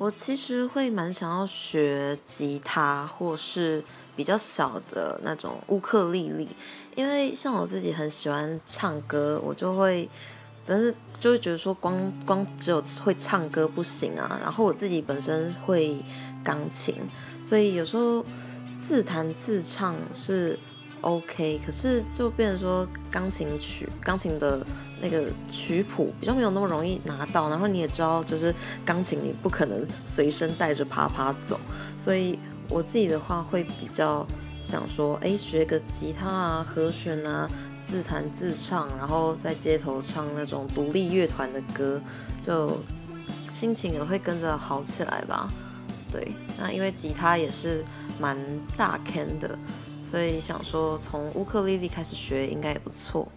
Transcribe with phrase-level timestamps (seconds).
[0.00, 3.84] 我其实会蛮想要学吉他，或是
[4.16, 6.48] 比较小的那种乌克丽丽，
[6.96, 10.08] 因为像我自己很喜欢唱歌，我就会，
[10.64, 14.40] 但是就会觉得说光光只有会唱歌不行啊。
[14.42, 16.02] 然后我自己本身会
[16.42, 16.96] 钢琴，
[17.42, 18.24] 所以有时候
[18.80, 20.58] 自弹自唱是。
[21.02, 24.64] OK，可是就变成说钢琴曲、钢琴的
[25.00, 28.54] 那个曲谱比较没有那么容易拿到，然后你也知道，就是
[28.84, 31.58] 钢琴你不可能随身带着啪啪走，
[31.96, 34.26] 所以我自己的话会比较
[34.60, 37.48] 想说，哎，学个吉他啊、和弦啊，
[37.84, 42.00] 自弹自唱，然后在街头唱那种独立乐团的歌，
[42.40, 42.78] 就
[43.48, 45.48] 心情也会跟着好起来吧。
[46.12, 47.84] 对，那因为吉他也是
[48.18, 48.36] 蛮
[48.76, 49.58] 大坑的。
[50.10, 53.28] 所以想说，从乌克丽丽开始学应该也不错。